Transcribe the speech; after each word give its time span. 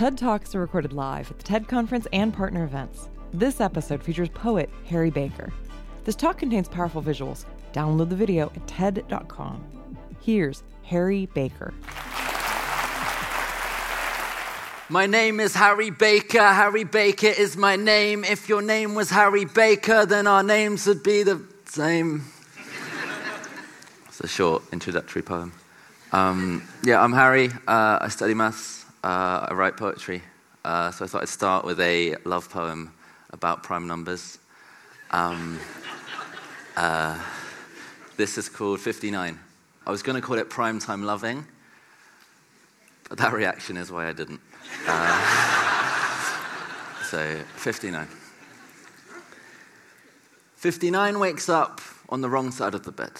TED 0.00 0.16
Talks 0.16 0.54
are 0.54 0.60
recorded 0.60 0.94
live 0.94 1.30
at 1.30 1.36
the 1.36 1.44
TED 1.44 1.68
Conference 1.68 2.06
and 2.14 2.32
partner 2.32 2.64
events. 2.64 3.10
This 3.34 3.60
episode 3.60 4.02
features 4.02 4.30
poet 4.30 4.70
Harry 4.86 5.10
Baker. 5.10 5.52
This 6.04 6.16
talk 6.16 6.38
contains 6.38 6.68
powerful 6.68 7.02
visuals. 7.02 7.44
Download 7.74 8.08
the 8.08 8.16
video 8.16 8.50
at 8.56 8.66
TED.com. 8.66 9.62
Here's 10.18 10.62
Harry 10.84 11.26
Baker. 11.26 11.74
My 14.88 15.04
name 15.04 15.38
is 15.38 15.54
Harry 15.54 15.90
Baker. 15.90 16.50
Harry 16.50 16.84
Baker 16.84 17.26
is 17.26 17.58
my 17.58 17.76
name. 17.76 18.24
If 18.24 18.48
your 18.48 18.62
name 18.62 18.94
was 18.94 19.10
Harry 19.10 19.44
Baker, 19.44 20.06
then 20.06 20.26
our 20.26 20.42
names 20.42 20.86
would 20.86 21.02
be 21.02 21.24
the 21.24 21.44
same. 21.66 22.24
it's 24.06 24.20
a 24.20 24.26
short 24.26 24.62
introductory 24.72 25.20
poem. 25.20 25.52
Um, 26.10 26.66
yeah, 26.84 27.02
I'm 27.02 27.12
Harry. 27.12 27.50
Uh, 27.68 27.98
I 28.00 28.08
study 28.08 28.32
maths. 28.32 28.80
Uh, 29.02 29.46
I 29.48 29.54
write 29.54 29.78
poetry. 29.78 30.22
Uh, 30.62 30.90
so 30.90 31.06
I 31.06 31.08
thought 31.08 31.22
I'd 31.22 31.28
start 31.28 31.64
with 31.64 31.80
a 31.80 32.16
love 32.26 32.50
poem 32.50 32.92
about 33.30 33.62
prime 33.62 33.86
numbers. 33.86 34.38
Um, 35.10 35.58
uh, 36.76 37.18
this 38.18 38.36
is 38.36 38.50
called 38.50 38.78
59. 38.78 39.38
I 39.86 39.90
was 39.90 40.02
going 40.02 40.20
to 40.20 40.26
call 40.26 40.36
it 40.36 40.50
Prime 40.50 40.78
Time 40.78 41.02
Loving, 41.02 41.46
but 43.08 43.16
that 43.18 43.32
reaction 43.32 43.78
is 43.78 43.90
why 43.90 44.06
I 44.06 44.12
didn't. 44.12 44.40
Uh, 44.86 46.14
so, 47.04 47.42
59. 47.56 48.06
59 50.56 51.18
wakes 51.18 51.48
up 51.48 51.80
on 52.10 52.20
the 52.20 52.28
wrong 52.28 52.50
side 52.50 52.74
of 52.74 52.84
the 52.84 52.92
bed, 52.92 53.12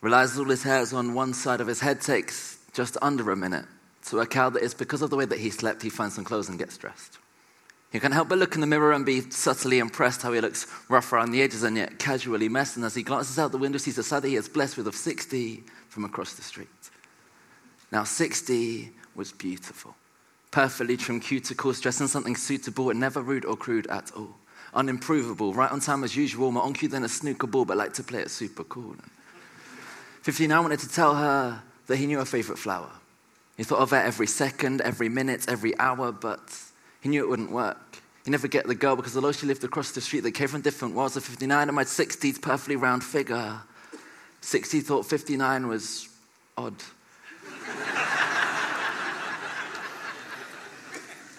realizes 0.00 0.38
all 0.38 0.44
his 0.44 0.62
hairs 0.62 0.92
on 0.92 1.14
one 1.14 1.34
side 1.34 1.60
of 1.60 1.66
his 1.66 1.80
head, 1.80 2.00
takes 2.00 2.58
just 2.72 2.96
under 3.02 3.32
a 3.32 3.36
minute 3.36 3.64
to 4.04 4.16
work 4.16 4.36
out 4.36 4.54
that 4.54 4.62
it's 4.62 4.74
because 4.74 5.02
of 5.02 5.10
the 5.10 5.16
way 5.16 5.24
that 5.24 5.38
he 5.38 5.50
slept, 5.50 5.82
he 5.82 5.90
finds 5.90 6.14
some 6.14 6.24
clothes 6.24 6.48
and 6.48 6.58
gets 6.58 6.76
dressed. 6.76 7.18
He 7.90 8.00
can't 8.00 8.12
help 8.12 8.28
but 8.28 8.38
look 8.38 8.54
in 8.54 8.60
the 8.60 8.66
mirror 8.66 8.92
and 8.92 9.06
be 9.06 9.30
subtly 9.30 9.78
impressed 9.78 10.22
how 10.22 10.32
he 10.32 10.40
looks 10.40 10.66
rough 10.88 11.12
around 11.12 11.30
the 11.30 11.42
edges 11.42 11.62
and 11.62 11.76
yet 11.76 11.98
casually 11.98 12.48
messed. 12.48 12.76
And 12.76 12.84
as 12.84 12.94
he 12.94 13.02
glances 13.04 13.38
out 13.38 13.52
the 13.52 13.58
window, 13.58 13.78
sees 13.78 13.96
the 13.96 14.02
side 14.02 14.22
that 14.22 14.28
he 14.28 14.36
is 14.36 14.48
blessed 14.48 14.76
with 14.76 14.88
of 14.88 14.96
60 14.96 15.62
from 15.88 16.04
across 16.04 16.34
the 16.34 16.42
street. 16.42 16.68
Now, 17.92 18.02
60 18.02 18.90
was 19.14 19.30
beautiful 19.30 19.94
perfectly 20.54 20.96
trimmed 20.96 21.20
cuticles, 21.20 21.82
dressed 21.82 22.00
in 22.00 22.06
something 22.06 22.36
suitable 22.36 22.88
and 22.88 23.00
never 23.00 23.20
rude 23.20 23.44
or 23.44 23.56
crude 23.56 23.88
at 23.88 24.12
all. 24.12 24.36
Unimprovable, 24.72 25.52
right 25.52 25.72
on 25.72 25.80
time 25.80 26.04
as 26.04 26.14
usual, 26.14 26.52
more 26.52 26.62
on 26.62 26.72
cue 26.72 26.88
than 26.88 27.02
a 27.02 27.08
snooker 27.08 27.48
ball, 27.48 27.64
but 27.64 27.76
like 27.76 27.92
to 27.92 28.04
play 28.04 28.20
it 28.20 28.30
super 28.30 28.62
cool. 28.62 28.94
59 30.22 30.62
wanted 30.62 30.78
to 30.78 30.88
tell 30.88 31.16
her 31.16 31.60
that 31.88 31.96
he 31.96 32.06
knew 32.06 32.18
her 32.18 32.24
favorite 32.24 32.58
flower. 32.58 32.90
He 33.56 33.62
thought 33.62 33.78
of 33.78 33.90
her 33.90 33.96
every 33.96 34.26
second, 34.26 34.80
every 34.80 35.08
minute, 35.08 35.48
every 35.48 35.78
hour, 35.78 36.12
but 36.12 36.58
he 37.00 37.08
knew 37.08 37.22
it 37.22 37.28
wouldn't 37.28 37.52
work. 37.52 37.98
He 38.24 38.30
never 38.30 38.48
get 38.48 38.66
the 38.66 38.74
girl 38.74 38.96
because 38.96 39.14
although 39.14 39.32
she 39.32 39.46
lived 39.46 39.64
across 39.64 39.92
the 39.92 40.00
street, 40.00 40.20
they 40.20 40.30
came 40.30 40.48
from 40.48 40.62
different 40.62 40.94
worlds. 40.94 41.16
Of 41.16 41.24
59 41.24 41.68
and 41.68 41.76
my 41.76 41.84
60s 41.84 42.40
perfectly 42.40 42.76
round 42.76 43.04
figure. 43.04 43.60
60 44.40 44.80
thought 44.80 45.06
59 45.06 45.68
was 45.68 46.08
odd. 46.56 46.74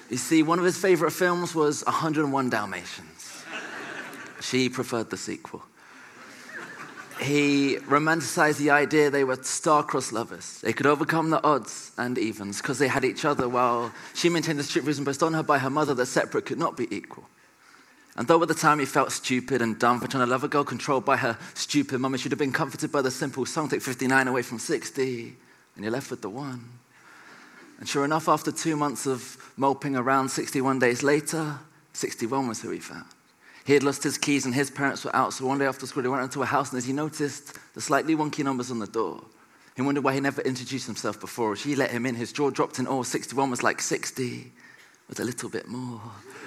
You 0.09 0.17
see, 0.17 0.43
one 0.43 0.59
of 0.59 0.65
his 0.65 0.77
favorite 0.77 1.11
films 1.11 1.55
was 1.55 1.83
101 1.85 2.49
Dalmatians. 2.49 3.43
She 4.39 4.69
preferred 4.69 5.09
the 5.09 5.17
sequel. 5.17 5.63
He 7.19 7.77
romanticized 7.87 8.57
the 8.57 8.71
idea 8.71 9.09
they 9.09 9.23
were 9.23 9.41
star-crossed 9.41 10.11
lovers. 10.11 10.59
They 10.61 10.73
could 10.73 10.85
overcome 10.85 11.29
the 11.29 11.43
odds 11.43 11.91
and 11.97 12.17
evens 12.17 12.61
because 12.61 12.77
they 12.77 12.89
had 12.89 13.05
each 13.05 13.23
other 13.23 13.47
while 13.47 13.93
she 14.13 14.29
maintained 14.29 14.59
the 14.59 14.63
strict 14.63 14.85
rules 14.85 14.99
imposed 14.99 15.23
on 15.23 15.33
her 15.33 15.43
by 15.43 15.59
her 15.59 15.69
mother 15.69 15.93
that 15.93 16.05
separate 16.07 16.45
could 16.45 16.59
not 16.59 16.75
be 16.75 16.93
equal. 16.93 17.23
And 18.17 18.27
though 18.27 18.41
at 18.41 18.47
the 18.47 18.53
time 18.53 18.79
he 18.79 18.85
felt 18.85 19.11
stupid 19.11 19.61
and 19.61 19.77
dumb 19.77 19.99
for 19.99 20.07
trying 20.07 20.25
to 20.25 20.31
love 20.31 20.43
a 20.43 20.47
girl 20.47 20.63
controlled 20.63 21.05
by 21.05 21.17
her 21.17 21.37
stupid 21.53 21.99
mum, 21.99 22.13
he 22.13 22.17
should 22.17 22.31
have 22.31 22.39
been 22.39 22.53
comforted 22.53 22.91
by 22.91 23.01
the 23.01 23.11
simple 23.11 23.45
song, 23.45 23.69
take 23.69 23.81
59 23.81 24.27
away 24.27 24.41
from 24.41 24.59
60, 24.59 25.35
and 25.75 25.83
you're 25.83 25.91
left 25.91 26.11
with 26.11 26.21
the 26.21 26.29
one. 26.29 26.69
And 27.79 27.89
sure 27.89 28.05
enough, 28.05 28.29
after 28.29 28.51
two 28.51 28.77
months 28.77 29.05
of 29.05 29.37
moping 29.57 29.97
around, 29.97 30.29
61 30.29 30.79
days 30.79 31.03
later, 31.03 31.59
61 31.91 32.47
was 32.47 32.61
who 32.61 32.69
he 32.69 32.79
found. 32.79 33.05
He 33.65 33.73
had 33.73 33.83
lost 33.83 34.03
his 34.03 34.17
keys 34.17 34.45
and 34.45 34.53
his 34.53 34.69
parents 34.69 35.03
were 35.03 35.15
out, 35.15 35.33
so 35.33 35.45
one 35.45 35.57
day 35.57 35.65
after 35.65 35.87
school 35.87 36.03
he 36.03 36.09
went 36.09 36.23
into 36.23 36.43
a 36.43 36.45
house 36.45 36.69
and 36.69 36.77
as 36.77 36.85
he 36.85 36.93
noticed 36.93 37.57
the 37.73 37.81
slightly 37.81 38.15
wonky 38.15 38.43
numbers 38.43 38.69
on 38.69 38.77
the 38.77 38.87
door, 38.87 39.23
he 39.75 39.81
wondered 39.81 40.03
why 40.03 40.13
he 40.13 40.19
never 40.19 40.41
introduced 40.41 40.85
himself 40.85 41.19
before. 41.19 41.55
She 41.55 41.75
let 41.75 41.91
him 41.91 42.05
in, 42.05 42.15
his 42.15 42.31
jaw 42.31 42.51
dropped 42.51 42.79
in 42.79 42.87
awe. 42.87 43.03
61 43.03 43.49
was 43.49 43.63
like 43.63 43.81
60, 43.81 44.51
was 45.09 45.19
a 45.19 45.23
little 45.23 45.49
bit 45.49 45.67
more. 45.67 45.99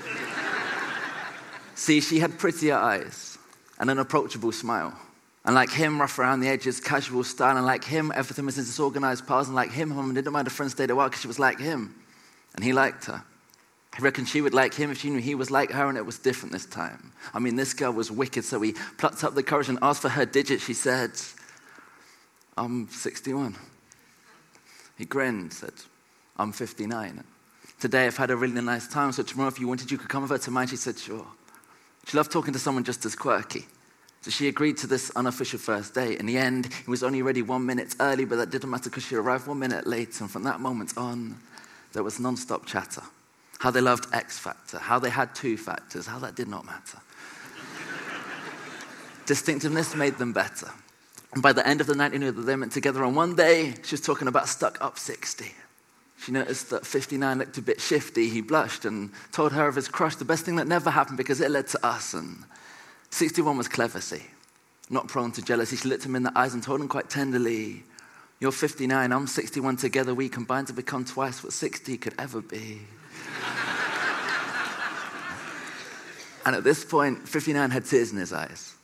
See, 1.74 2.00
she 2.00 2.20
had 2.20 2.38
prettier 2.38 2.76
eyes 2.76 3.36
and 3.78 3.90
an 3.90 3.98
approachable 3.98 4.52
smile. 4.52 4.98
And 5.44 5.54
like 5.54 5.70
him, 5.70 6.00
rough 6.00 6.18
around 6.18 6.40
the 6.40 6.48
edges, 6.48 6.80
casual 6.80 7.24
style. 7.24 7.56
And 7.56 7.64
like 7.66 7.84
him, 7.84 8.12
everything 8.14 8.46
was 8.46 8.58
in 8.58 8.64
disorganized 8.64 9.26
piles. 9.26 9.46
And 9.46 9.56
like 9.56 9.72
him, 9.72 9.90
her 9.90 9.96
mom 9.96 10.14
didn't 10.14 10.32
mind 10.32 10.46
a 10.46 10.50
friend 10.50 10.70
stayed 10.70 10.90
a 10.90 10.96
while 10.96 11.08
because 11.08 11.22
she 11.22 11.28
was 11.28 11.38
like 11.38 11.58
him. 11.58 11.94
And 12.54 12.64
he 12.64 12.72
liked 12.72 13.06
her. 13.06 13.22
He 13.98 14.04
reckoned 14.04 14.28
she 14.28 14.40
would 14.40 14.54
like 14.54 14.74
him 14.74 14.92
if 14.92 15.00
she 15.00 15.10
knew 15.10 15.18
he 15.18 15.34
was 15.34 15.50
like 15.50 15.72
her, 15.72 15.88
and 15.88 15.98
it 15.98 16.06
was 16.06 16.20
different 16.20 16.52
this 16.52 16.66
time. 16.66 17.12
I 17.34 17.40
mean, 17.40 17.56
this 17.56 17.74
girl 17.74 17.92
was 17.92 18.12
wicked, 18.12 18.44
so 18.44 18.60
he 18.60 18.74
plucked 18.96 19.24
up 19.24 19.34
the 19.34 19.42
courage 19.42 19.68
and 19.68 19.76
asked 19.82 20.02
for 20.02 20.08
her 20.08 20.24
digit. 20.24 20.60
She 20.60 20.72
said, 20.72 21.10
I'm 22.56 22.88
61. 22.90 23.56
He 24.96 25.04
grinned, 25.04 25.52
said, 25.52 25.72
I'm 26.36 26.52
59. 26.52 27.24
Today 27.80 28.06
I've 28.06 28.16
had 28.16 28.30
a 28.30 28.36
really 28.36 28.60
nice 28.60 28.86
time, 28.86 29.10
so 29.10 29.24
tomorrow 29.24 29.48
if 29.48 29.58
you 29.58 29.66
wanted, 29.66 29.90
you 29.90 29.98
could 29.98 30.08
come 30.08 30.22
over 30.22 30.38
to 30.38 30.50
mine. 30.52 30.68
She 30.68 30.76
said, 30.76 30.96
sure. 30.96 31.26
She 32.06 32.16
loved 32.16 32.30
talking 32.30 32.52
to 32.52 32.58
someone 32.60 32.84
just 32.84 33.04
as 33.04 33.16
quirky. 33.16 33.66
So 34.20 34.30
she 34.30 34.46
agreed 34.46 34.76
to 34.76 34.86
this 34.86 35.10
unofficial 35.16 35.58
first 35.58 35.94
date. 35.94 36.20
In 36.20 36.26
the 36.26 36.38
end, 36.38 36.72
he 36.72 36.88
was 36.88 37.02
only 37.02 37.22
ready 37.22 37.42
one 37.42 37.66
minute 37.66 37.96
early, 37.98 38.24
but 38.24 38.36
that 38.36 38.50
didn't 38.50 38.70
matter 38.70 38.90
because 38.90 39.06
she 39.06 39.16
arrived 39.16 39.48
one 39.48 39.58
minute 39.58 39.88
late. 39.88 40.20
And 40.20 40.30
from 40.30 40.44
that 40.44 40.60
moment 40.60 40.96
on, 40.96 41.36
there 41.92 42.04
was 42.04 42.20
non 42.20 42.36
stop 42.36 42.64
chatter. 42.64 43.02
How 43.58 43.70
they 43.70 43.80
loved 43.80 44.06
X 44.12 44.38
Factor, 44.38 44.78
how 44.78 44.98
they 44.98 45.10
had 45.10 45.34
two 45.34 45.56
factors, 45.56 46.06
how 46.06 46.18
that 46.20 46.34
did 46.34 46.48
not 46.48 46.64
matter. 46.64 46.98
Distinctiveness 49.26 49.94
made 49.94 50.16
them 50.16 50.32
better. 50.32 50.70
And 51.34 51.42
by 51.42 51.52
the 51.52 51.66
end 51.66 51.80
of 51.80 51.86
the 51.86 51.94
night, 51.94 52.12
he 52.12 52.18
knew 52.18 52.32
that 52.32 52.40
they 52.42 52.56
went 52.56 52.72
together. 52.72 53.04
On 53.04 53.14
one 53.14 53.34
day, 53.34 53.74
she 53.82 53.92
was 53.92 54.00
talking 54.00 54.28
about 54.28 54.48
stuck 54.48 54.82
up 54.82 54.98
60. 54.98 55.52
She 56.24 56.32
noticed 56.32 56.70
that 56.70 56.86
59 56.86 57.38
looked 57.38 57.58
a 57.58 57.62
bit 57.62 57.80
shifty. 57.80 58.28
He 58.28 58.40
blushed 58.40 58.84
and 58.84 59.10
told 59.30 59.52
her 59.52 59.68
of 59.68 59.76
his 59.76 59.88
crush, 59.88 60.16
the 60.16 60.24
best 60.24 60.44
thing 60.44 60.56
that 60.56 60.66
never 60.66 60.90
happened 60.90 61.16
because 61.16 61.40
it 61.40 61.50
led 61.50 61.68
to 61.68 61.86
us. 61.86 62.14
And 62.14 62.44
61 63.10 63.56
was 63.56 63.68
clever, 63.68 64.00
see, 64.00 64.22
not 64.90 65.08
prone 65.08 65.32
to 65.32 65.42
jealousy. 65.42 65.76
She 65.76 65.88
looked 65.88 66.04
him 66.04 66.16
in 66.16 66.22
the 66.22 66.32
eyes 66.36 66.54
and 66.54 66.62
told 66.62 66.80
him 66.80 66.88
quite 66.88 67.10
tenderly, 67.10 67.84
You're 68.40 68.52
59, 68.52 69.12
I'm 69.12 69.26
61, 69.26 69.76
together 69.76 70.14
we 70.14 70.28
combine 70.28 70.64
to 70.66 70.72
become 70.72 71.04
twice 71.04 71.44
what 71.44 71.52
60 71.52 71.96
could 71.98 72.14
ever 72.18 72.40
be. 72.40 72.80
And 76.46 76.56
at 76.56 76.64
this 76.64 76.84
point, 76.84 77.28
59 77.28 77.70
had 77.70 77.84
tears 77.84 78.12
in 78.12 78.18
his 78.18 78.32
eyes. 78.32 78.74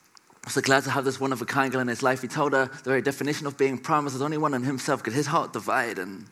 So 0.48 0.60
glad 0.60 0.84
to 0.84 0.90
have 0.90 1.04
this 1.04 1.18
one 1.18 1.32
of 1.32 1.40
a 1.40 1.46
kind 1.46 1.72
girl 1.72 1.80
in 1.80 1.88
his 1.88 2.02
life. 2.02 2.20
He 2.20 2.28
told 2.28 2.52
her 2.52 2.66
the 2.66 2.90
very 2.90 3.00
definition 3.00 3.46
of 3.46 3.56
being 3.56 3.78
prime 3.78 4.04
was 4.04 4.20
only 4.20 4.36
one 4.36 4.52
in 4.52 4.62
himself 4.62 5.02
could 5.02 5.14
his 5.14 5.26
heart 5.26 5.54
divide, 5.54 5.98
and 5.98 6.26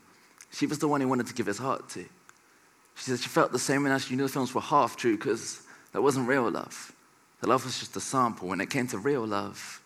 she 0.52 0.66
was 0.66 0.78
the 0.78 0.88
one 0.88 1.00
he 1.00 1.06
wanted 1.06 1.26
to 1.28 1.34
give 1.34 1.46
his 1.46 1.58
heart 1.58 1.88
to. 1.90 2.04
She 2.94 3.04
said 3.04 3.20
she 3.20 3.28
felt 3.28 3.52
the 3.52 3.58
same 3.58 3.86
as 3.86 4.04
she 4.04 4.14
knew 4.14 4.24
the 4.24 4.28
films 4.28 4.54
were 4.54 4.60
half 4.60 4.96
true 4.96 5.16
because 5.16 5.62
that 5.92 6.02
wasn't 6.02 6.28
real 6.28 6.50
love. 6.50 6.92
The 7.40 7.48
love 7.48 7.64
was 7.64 7.78
just 7.78 7.96
a 7.96 8.00
sample. 8.00 8.48
When 8.48 8.60
it 8.60 8.68
came 8.68 8.86
to 8.88 8.98
real 8.98 9.26
love, 9.26 9.82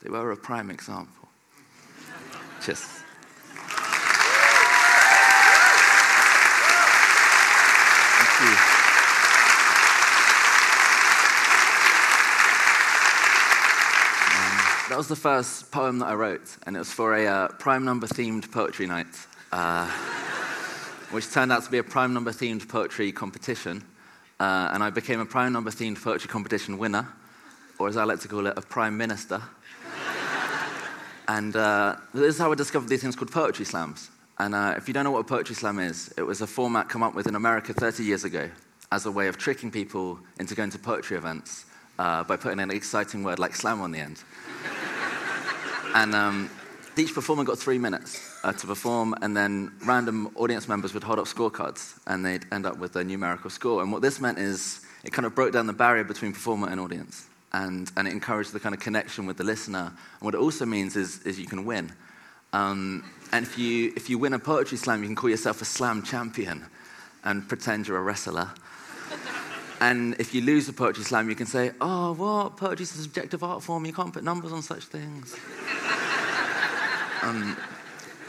they 0.00 0.10
were 0.10 0.30
a 0.30 0.36
prime 0.36 0.70
example. 0.70 1.28
Cheers. 2.64 3.03
That 14.90 14.98
was 14.98 15.08
the 15.08 15.16
first 15.16 15.70
poem 15.72 15.98
that 16.00 16.06
I 16.06 16.14
wrote, 16.14 16.58
and 16.66 16.76
it 16.76 16.78
was 16.78 16.92
for 16.92 17.14
a 17.14 17.26
uh, 17.26 17.48
prime 17.48 17.86
number 17.86 18.06
themed 18.06 18.50
poetry 18.52 18.86
night, 18.86 19.06
uh, 19.50 19.86
which 21.10 21.30
turned 21.30 21.50
out 21.52 21.64
to 21.64 21.70
be 21.70 21.78
a 21.78 21.82
prime 21.82 22.12
number 22.12 22.32
themed 22.32 22.68
poetry 22.68 23.10
competition. 23.10 23.82
Uh, 24.38 24.68
and 24.72 24.82
I 24.82 24.90
became 24.90 25.20
a 25.20 25.24
prime 25.24 25.54
number 25.54 25.70
themed 25.70 26.02
poetry 26.02 26.28
competition 26.28 26.76
winner, 26.76 27.08
or 27.78 27.88
as 27.88 27.96
I 27.96 28.04
like 28.04 28.20
to 28.20 28.28
call 28.28 28.46
it, 28.46 28.58
a 28.58 28.60
prime 28.60 28.96
minister. 28.98 29.40
and 31.28 31.56
uh, 31.56 31.96
this 32.12 32.34
is 32.34 32.38
how 32.38 32.52
I 32.52 32.54
discovered 32.54 32.90
these 32.90 33.00
things 33.00 33.16
called 33.16 33.32
poetry 33.32 33.64
slams. 33.64 34.10
And 34.38 34.54
uh, 34.54 34.74
if 34.76 34.86
you 34.86 34.92
don't 34.92 35.04
know 35.04 35.12
what 35.12 35.20
a 35.20 35.24
poetry 35.24 35.54
slam 35.54 35.78
is, 35.78 36.12
it 36.18 36.22
was 36.22 36.42
a 36.42 36.46
format 36.46 36.90
come 36.90 37.02
up 37.02 37.14
with 37.14 37.26
in 37.26 37.36
America 37.36 37.72
30 37.72 38.02
years 38.04 38.24
ago 38.24 38.50
as 38.92 39.06
a 39.06 39.10
way 39.10 39.28
of 39.28 39.38
tricking 39.38 39.70
people 39.70 40.18
into 40.38 40.54
going 40.54 40.70
to 40.70 40.78
poetry 40.78 41.16
events 41.16 41.64
uh, 41.98 42.24
by 42.24 42.36
putting 42.36 42.60
an 42.60 42.70
exciting 42.70 43.22
word 43.22 43.38
like 43.38 43.54
slam 43.54 43.80
on 43.80 43.92
the 43.92 43.98
end. 43.98 44.22
and 45.94 46.14
um, 46.14 46.50
each 46.96 47.14
performer 47.14 47.44
got 47.44 47.58
three 47.58 47.78
minutes 47.78 48.38
uh, 48.44 48.52
to 48.52 48.66
perform, 48.66 49.14
and 49.22 49.36
then 49.36 49.72
random 49.84 50.30
audience 50.36 50.68
members 50.68 50.94
would 50.94 51.02
hold 51.02 51.18
up 51.18 51.26
scorecards, 51.26 51.98
and 52.06 52.24
they'd 52.24 52.46
end 52.52 52.66
up 52.66 52.78
with 52.78 52.94
a 52.96 53.04
numerical 53.04 53.50
score. 53.50 53.82
And 53.82 53.90
what 53.90 54.02
this 54.02 54.20
meant 54.20 54.38
is 54.38 54.84
it 55.02 55.12
kind 55.12 55.26
of 55.26 55.34
broke 55.34 55.52
down 55.52 55.66
the 55.66 55.72
barrier 55.72 56.04
between 56.04 56.32
performer 56.32 56.68
and 56.68 56.80
audience, 56.80 57.26
and, 57.52 57.90
and 57.96 58.06
it 58.06 58.12
encouraged 58.12 58.52
the 58.52 58.60
kind 58.60 58.74
of 58.74 58.80
connection 58.80 59.26
with 59.26 59.36
the 59.36 59.44
listener. 59.44 59.86
And 59.86 60.20
what 60.20 60.34
it 60.34 60.40
also 60.40 60.66
means 60.66 60.96
is, 60.96 61.22
is 61.22 61.38
you 61.38 61.46
can 61.46 61.64
win. 61.64 61.92
Um, 62.52 63.04
and 63.32 63.44
if 63.44 63.58
you, 63.58 63.92
if 63.96 64.08
you 64.08 64.16
win 64.18 64.32
a 64.32 64.38
poetry 64.38 64.78
slam, 64.78 65.02
you 65.02 65.08
can 65.08 65.16
call 65.16 65.30
yourself 65.30 65.60
a 65.60 65.64
slam 65.64 66.02
champion 66.02 66.64
and 67.24 67.48
pretend 67.48 67.88
you're 67.88 67.98
a 67.98 68.02
wrestler. 68.02 68.50
And 69.80 70.14
if 70.18 70.34
you 70.34 70.40
lose 70.40 70.68
a 70.68 70.72
poetry 70.72 71.04
slam, 71.04 71.28
you 71.28 71.34
can 71.34 71.46
say, 71.46 71.72
oh, 71.80 72.12
what? 72.14 72.56
Poetry's 72.56 72.94
a 72.94 73.02
subjective 73.02 73.42
art 73.42 73.62
form. 73.62 73.84
You 73.86 73.92
can't 73.92 74.12
put 74.12 74.24
numbers 74.24 74.52
on 74.52 74.62
such 74.62 74.84
things. 74.84 75.36
um, 77.22 77.56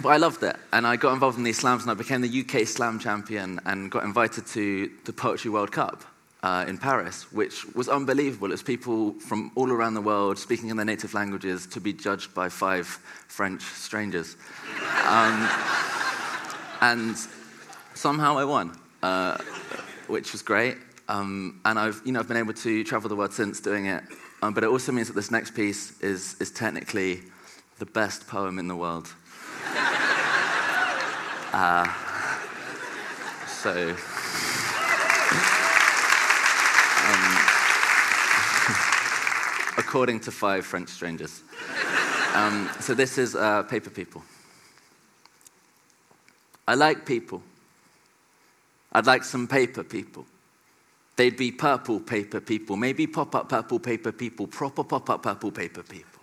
but 0.01 0.09
I 0.09 0.17
loved 0.17 0.43
it. 0.43 0.55
And 0.73 0.85
I 0.85 0.95
got 0.95 1.13
involved 1.13 1.37
in 1.37 1.43
these 1.43 1.57
slams 1.57 1.83
and 1.83 1.91
I 1.91 1.93
became 1.93 2.21
the 2.21 2.41
UK 2.41 2.67
slam 2.67 2.99
champion 2.99 3.59
and 3.65 3.89
got 3.91 4.03
invited 4.03 4.45
to 4.47 4.91
the 5.05 5.13
Poetry 5.13 5.51
World 5.51 5.71
Cup 5.71 6.03
uh, 6.43 6.65
in 6.67 6.77
Paris, 6.77 7.31
which 7.31 7.65
was 7.73 7.89
unbelievable. 7.89 8.49
It 8.49 8.51
was 8.51 8.63
people 8.63 9.13
from 9.13 9.51
all 9.55 9.71
around 9.71 9.93
the 9.93 10.01
world 10.01 10.37
speaking 10.37 10.69
in 10.69 10.77
their 10.77 10.85
native 10.85 11.13
languages 11.13 11.65
to 11.67 11.79
be 11.79 11.93
judged 11.93 12.33
by 12.33 12.49
five 12.49 12.85
French 13.27 13.61
strangers. 13.61 14.35
Um, 15.07 15.49
and 16.81 17.15
somehow 17.93 18.37
I 18.37 18.45
won, 18.45 18.77
uh, 19.01 19.37
which 20.07 20.33
was 20.33 20.41
great. 20.41 20.77
Um, 21.07 21.61
and 21.65 21.77
I've, 21.77 22.01
you 22.05 22.11
know, 22.11 22.19
I've 22.19 22.27
been 22.27 22.37
able 22.37 22.53
to 22.53 22.83
travel 22.83 23.09
the 23.09 23.15
world 23.15 23.33
since 23.33 23.59
doing 23.59 23.85
it. 23.85 24.03
Um, 24.41 24.53
but 24.53 24.63
it 24.63 24.69
also 24.69 24.91
means 24.91 25.07
that 25.07 25.13
this 25.13 25.31
next 25.31 25.51
piece 25.51 25.99
is, 26.01 26.35
is 26.39 26.51
technically 26.51 27.21
the 27.79 27.85
best 27.85 28.27
poem 28.27 28.59
in 28.59 28.67
the 28.67 28.75
world. 28.75 29.13
Uh, 31.53 31.87
so. 33.47 33.95
according 39.77 40.19
to 40.19 40.31
five 40.31 40.65
French 40.65 40.89
strangers. 40.89 41.43
Um, 42.33 42.69
so 42.81 42.93
this 42.93 43.17
is 43.17 43.35
uh, 43.35 43.63
Paper 43.63 43.89
People. 43.89 44.21
I 46.67 46.75
like 46.75 47.05
people. 47.05 47.41
I'd 48.91 49.05
like 49.05 49.23
some 49.23 49.47
paper 49.47 49.83
people. 49.83 50.25
They'd 51.15 51.37
be 51.37 51.51
purple 51.51 51.99
paper 51.99 52.41
people, 52.41 52.75
maybe 52.75 53.07
pop 53.07 53.35
up 53.35 53.49
purple 53.49 53.79
paper 53.79 54.11
people, 54.11 54.47
proper 54.47 54.83
pop 54.83 55.09
up 55.09 55.23
purple 55.23 55.51
paper 55.51 55.83
people. 55.83 56.21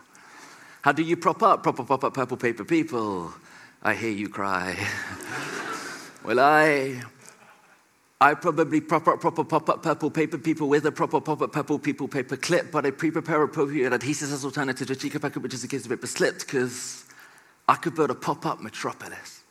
How 0.83 0.93
do 0.93 1.03
you 1.03 1.17
prop 1.17 1.43
up 1.43 1.63
proper 1.63 1.85
pop 1.85 2.05
up 2.05 2.15
purple 2.15 2.37
paper 2.37 2.65
people? 2.65 3.33
I 3.83 3.95
hear 3.95 4.11
you 4.11 4.29
cry. 4.29 4.77
well, 6.25 6.39
I 6.39 7.03
I 8.23 8.35
probably 8.35 8.81
proper, 8.81 9.17
proper 9.17 9.43
pop-up 9.43 9.83
purple 9.83 10.09
paper 10.09 10.39
people 10.39 10.69
with 10.69 10.87
a 10.87 10.93
proper 10.93 11.21
pop-up 11.21 11.51
purple 11.51 11.77
people 11.81 12.07
paper 12.07 12.37
clip, 12.37 12.71
but 12.71 12.87
I 12.87 12.93
pre-prepare 12.93 13.43
appropriate 13.43 13.93
adhesives 13.93 14.33
as 14.33 14.45
alternative 14.45 14.87
to 14.87 14.95
Chica 14.95 15.19
packet, 15.19 15.43
which 15.43 15.55
is 15.55 15.65
a 15.65 15.69
case 15.69 15.83
the 15.83 15.89
paper 15.89 16.07
slipped, 16.07 16.47
because 16.47 17.05
I 17.69 17.75
could 17.75 17.97
build 17.97 18.11
a 18.11 18.15
pop-up 18.15 18.61
metropolis. 18.61 19.42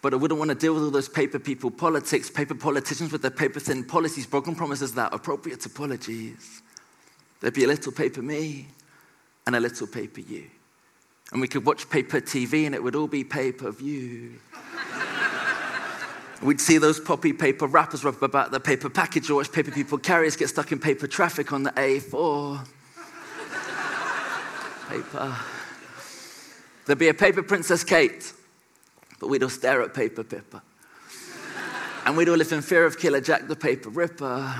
But 0.00 0.12
I 0.12 0.16
wouldn't 0.16 0.38
want 0.38 0.50
to 0.50 0.54
deal 0.54 0.74
with 0.74 0.82
all 0.84 0.90
those 0.90 1.08
paper 1.08 1.38
people 1.38 1.70
politics, 1.70 2.30
paper 2.30 2.54
politicians 2.54 3.10
with 3.10 3.22
their 3.22 3.30
paper 3.30 3.58
thin 3.58 3.84
policies, 3.84 4.26
broken 4.26 4.54
promises 4.54 4.94
that 4.94 5.12
appropriate 5.12 5.64
apologies. 5.66 6.62
There'd 7.40 7.54
be 7.54 7.64
a 7.64 7.68
little 7.68 7.92
paper 7.92 8.22
me 8.22 8.68
and 9.46 9.56
a 9.56 9.60
little 9.60 9.86
paper 9.86 10.20
you. 10.20 10.44
And 11.32 11.40
we 11.40 11.48
could 11.48 11.64
watch 11.64 11.90
paper 11.90 12.20
TV 12.20 12.64
and 12.66 12.74
it 12.74 12.82
would 12.82 12.94
all 12.94 13.06
be 13.06 13.24
pay 13.24 13.52
per 13.52 13.70
view. 13.70 14.34
We'd 16.42 16.60
see 16.60 16.78
those 16.78 17.00
poppy 17.00 17.32
paper 17.32 17.66
wrappers 17.66 18.04
wrap 18.04 18.22
about 18.22 18.52
the 18.52 18.60
paper 18.60 18.88
package 18.88 19.28
or 19.28 19.34
watch 19.34 19.50
paper 19.50 19.72
people 19.72 19.98
carriers 19.98 20.36
get 20.36 20.48
stuck 20.48 20.70
in 20.70 20.78
paper 20.78 21.08
traffic 21.08 21.52
on 21.52 21.64
the 21.64 21.72
A4. 21.72 22.64
paper. 24.88 25.36
There'd 26.86 26.98
be 26.98 27.08
a 27.08 27.14
paper 27.14 27.42
Princess 27.42 27.82
Kate, 27.84 28.32
but 29.18 29.28
we'd 29.28 29.42
all 29.42 29.48
stare 29.48 29.82
at 29.82 29.94
paper 29.94 30.24
Pippa. 30.24 30.62
and 32.04 32.16
we'd 32.16 32.28
all 32.28 32.36
live 32.36 32.52
in 32.52 32.62
fear 32.62 32.84
of 32.84 32.98
Killer 32.98 33.20
Jack 33.20 33.48
the 33.48 33.56
Paper 33.56 33.90
Ripper. 33.90 34.54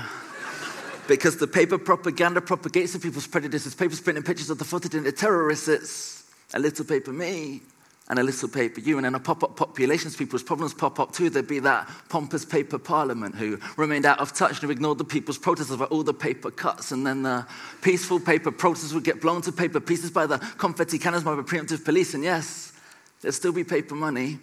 Because 1.07 1.37
the 1.37 1.47
paper 1.47 1.79
propaganda 1.79 2.39
propagates 2.39 2.93
the 2.93 2.99
people's 2.99 3.25
prejudices. 3.25 3.73
Papers 3.73 3.99
printing 3.99 4.23
pictures 4.23 4.51
of 4.51 4.59
the 4.59 4.65
photogenic 4.65 5.17
terrorists. 5.17 5.67
It's 5.67 6.23
a 6.53 6.59
little 6.59 6.85
paper 6.85 7.11
me 7.11 7.61
and 8.09 8.19
a 8.19 8.23
little 8.23 8.47
paper 8.47 8.79
you. 8.79 8.97
And 8.97 9.07
in 9.07 9.15
a 9.15 9.19
pop 9.19 9.43
up 9.43 9.55
populations, 9.55 10.15
people's 10.15 10.43
problems 10.43 10.73
pop 10.73 10.99
up 10.99 11.11
too. 11.11 11.29
There'd 11.29 11.47
be 11.47 11.59
that 11.59 11.89
pompous 12.09 12.45
paper 12.45 12.77
parliament 12.77 13.35
who 13.35 13.59
remained 13.77 14.05
out 14.05 14.19
of 14.19 14.33
touch 14.33 14.51
and 14.51 14.59
who 14.59 14.69
ignored 14.69 14.97
the 14.99 15.03
people's 15.03 15.37
protests 15.39 15.71
about 15.71 15.89
all 15.89 16.03
the 16.03 16.13
paper 16.13 16.51
cuts. 16.51 16.91
And 16.91 17.05
then 17.05 17.23
the 17.23 17.47
peaceful 17.81 18.19
paper 18.19 18.51
protests 18.51 18.93
would 18.93 19.03
get 19.03 19.21
blown 19.21 19.41
to 19.43 19.51
paper 19.51 19.79
pieces 19.79 20.11
by 20.11 20.27
the 20.27 20.37
confetti 20.57 20.99
cannons 20.99 21.23
by 21.23 21.35
the 21.35 21.43
preemptive 21.43 21.85
police. 21.85 22.13
And 22.13 22.23
yes, 22.23 22.73
there'd 23.21 23.33
still 23.33 23.51
be 23.51 23.63
paper 23.63 23.95
money, 23.95 24.39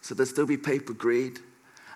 so 0.00 0.14
there'd 0.14 0.28
still 0.28 0.46
be 0.46 0.56
paper 0.56 0.92
greed. 0.92 1.40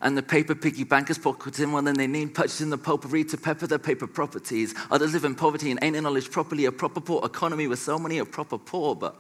And 0.00 0.16
the 0.16 0.22
paper 0.22 0.56
piggy 0.56 0.82
bankers 0.82 1.18
pocket 1.18 1.60
in 1.60 1.70
more 1.70 1.82
than 1.82 1.94
they 1.94 2.08
need, 2.08 2.34
purchasing 2.34 2.70
the 2.70 2.78
potpourri 2.78 3.22
to 3.24 3.36
pepper 3.36 3.68
their 3.68 3.78
paper 3.78 4.08
properties. 4.08 4.74
Others 4.90 5.12
live 5.12 5.24
in 5.24 5.36
poverty 5.36 5.70
and 5.70 5.78
ain't 5.82 5.94
acknowledged 5.94 6.32
properly 6.32 6.64
a 6.64 6.72
proper 6.72 7.00
poor 7.00 7.24
economy 7.24 7.68
with 7.68 7.78
so 7.78 7.98
many 7.98 8.18
a 8.18 8.24
proper 8.24 8.58
poor, 8.58 8.96
but 8.96 9.16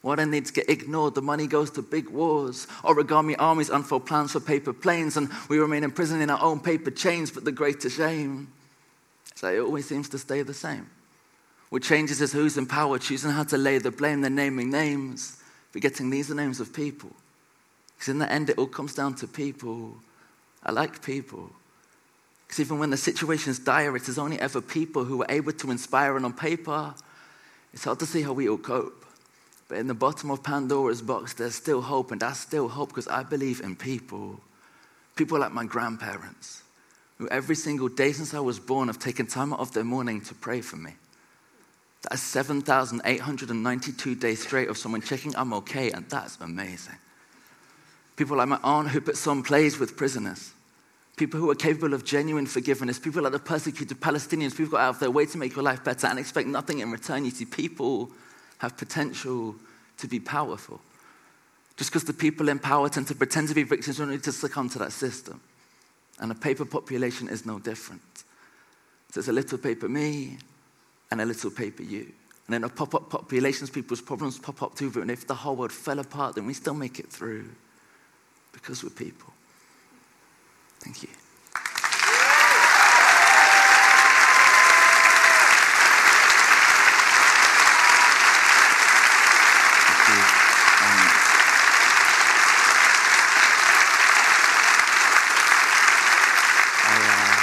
what 0.00 0.24
needs 0.24 0.50
get 0.50 0.70
ignored, 0.70 1.14
the 1.14 1.22
money 1.22 1.46
goes 1.46 1.70
to 1.72 1.82
big 1.82 2.08
wars. 2.08 2.66
Origami 2.82 3.34
armies 3.38 3.68
unfold 3.68 4.06
plans 4.06 4.32
for 4.32 4.40
paper 4.40 4.72
planes, 4.72 5.16
and 5.16 5.28
we 5.48 5.58
remain 5.58 5.82
imprisoned 5.82 6.22
in 6.22 6.30
our 6.30 6.40
own 6.40 6.60
paper 6.60 6.90
chains. 6.90 7.30
But 7.30 7.44
the 7.44 7.52
greater 7.52 7.90
shame 7.90 8.52
is 9.34 9.40
that 9.40 9.54
it 9.54 9.60
always 9.60 9.88
seems 9.88 10.08
to 10.10 10.18
stay 10.18 10.42
the 10.42 10.54
same. 10.54 10.88
What 11.70 11.82
changes 11.82 12.20
is 12.22 12.32
who's 12.32 12.56
in 12.56 12.66
power, 12.66 12.98
choosing 12.98 13.32
how 13.32 13.44
to 13.44 13.58
lay 13.58 13.78
the 13.78 13.90
blame, 13.90 14.20
then 14.20 14.36
naming 14.36 14.70
names, 14.70 15.42
forgetting 15.72 16.10
these 16.10 16.30
are 16.30 16.34
names 16.34 16.60
of 16.60 16.72
people. 16.72 17.10
Because 17.98 18.12
in 18.12 18.18
the 18.18 18.30
end, 18.30 18.48
it 18.48 18.58
all 18.58 18.68
comes 18.68 18.94
down 18.94 19.14
to 19.16 19.26
people. 19.26 19.96
I 20.62 20.70
like 20.70 21.02
people. 21.02 21.50
Because 22.46 22.60
even 22.60 22.78
when 22.78 22.90
the 22.90 22.96
situation's 22.96 23.58
dire, 23.58 23.96
it 23.96 24.08
is 24.08 24.18
only 24.18 24.38
ever 24.40 24.60
people 24.60 25.04
who 25.04 25.22
are 25.22 25.30
able 25.30 25.52
to 25.52 25.70
inspire, 25.70 26.16
and 26.16 26.24
on 26.24 26.32
paper, 26.32 26.94
it's 27.74 27.84
hard 27.84 27.98
to 27.98 28.06
see 28.06 28.22
how 28.22 28.32
we 28.32 28.48
all 28.48 28.56
cope. 28.56 29.04
But 29.68 29.78
in 29.78 29.86
the 29.86 29.94
bottom 29.94 30.30
of 30.30 30.42
Pandora's 30.42 31.02
box, 31.02 31.34
there's 31.34 31.54
still 31.54 31.82
hope, 31.82 32.10
and 32.10 32.20
that's 32.20 32.40
still 32.40 32.68
hope 32.68 32.88
because 32.88 33.08
I 33.08 33.22
believe 33.22 33.60
in 33.60 33.76
people. 33.76 34.40
People 35.14 35.40
like 35.40 35.52
my 35.52 35.64
grandparents, 35.64 36.62
who 37.18 37.28
every 37.28 37.56
single 37.56 37.88
day 37.88 38.12
since 38.12 38.32
I 38.32 38.40
was 38.40 38.58
born 38.58 38.86
have 38.88 38.98
taken 38.98 39.26
time 39.26 39.52
out 39.52 39.58
of 39.58 39.72
their 39.72 39.84
morning 39.84 40.22
to 40.22 40.34
pray 40.34 40.60
for 40.60 40.76
me. 40.76 40.94
That's 42.08 42.22
7,892 42.22 44.14
days 44.14 44.42
straight 44.42 44.68
of 44.68 44.78
someone 44.78 45.02
checking 45.02 45.36
I'm 45.36 45.52
okay, 45.54 45.90
and 45.90 46.08
that's 46.08 46.38
amazing. 46.40 46.94
People 48.18 48.36
like 48.36 48.48
my 48.48 48.58
aunt 48.64 48.88
who 48.88 49.00
puts 49.00 49.24
on 49.28 49.44
plays 49.44 49.78
with 49.78 49.96
prisoners. 49.96 50.50
People 51.16 51.38
who 51.38 51.48
are 51.52 51.54
capable 51.54 51.94
of 51.94 52.04
genuine 52.04 52.46
forgiveness. 52.46 52.98
People 52.98 53.22
like 53.22 53.30
the 53.30 53.38
persecuted 53.38 54.00
Palestinians. 54.00 54.56
People 54.56 54.72
go 54.72 54.76
out 54.76 54.96
of 54.96 54.98
their 54.98 55.10
way 55.12 55.24
to 55.26 55.38
make 55.38 55.54
your 55.54 55.62
life 55.62 55.84
better 55.84 56.08
and 56.08 56.18
expect 56.18 56.48
nothing 56.48 56.80
in 56.80 56.90
return. 56.90 57.24
You 57.24 57.30
see, 57.30 57.44
people 57.44 58.10
have 58.58 58.76
potential 58.76 59.54
to 59.98 60.08
be 60.08 60.18
powerful. 60.18 60.80
Just 61.76 61.90
because 61.90 62.02
the 62.02 62.12
people 62.12 62.48
in 62.48 62.58
power 62.58 62.88
tend 62.88 63.06
to 63.06 63.14
pretend 63.14 63.50
to 63.50 63.54
be 63.54 63.62
victims, 63.62 63.98
don't 63.98 64.10
need 64.10 64.24
to 64.24 64.32
succumb 64.32 64.68
to 64.70 64.80
that 64.80 64.90
system. 64.90 65.40
And 66.18 66.32
a 66.32 66.34
paper 66.34 66.64
population 66.64 67.28
is 67.28 67.46
no 67.46 67.60
different. 67.60 68.02
So 69.12 69.20
it's 69.20 69.28
a 69.28 69.32
little 69.32 69.58
paper 69.58 69.88
me 69.88 70.38
and 71.12 71.20
a 71.20 71.24
little 71.24 71.52
paper 71.52 71.84
you. 71.84 72.10
And 72.48 72.56
in 72.56 72.64
a 72.64 72.68
pop 72.68 72.96
up 72.96 73.10
populations, 73.10 73.70
people's 73.70 74.00
problems 74.00 74.40
pop 74.40 74.60
up 74.60 74.74
too. 74.74 74.90
And 74.96 75.08
if 75.08 75.24
the 75.24 75.36
whole 75.36 75.54
world 75.54 75.70
fell 75.70 76.00
apart, 76.00 76.34
then 76.34 76.46
we 76.46 76.54
still 76.54 76.74
make 76.74 76.98
it 76.98 77.12
through 77.12 77.48
because 78.52 78.82
we're 78.82 78.90
people. 78.90 79.32
Thank 80.80 81.02
you. 81.02 81.08
Um, 90.08 90.14
uh, 96.84 97.36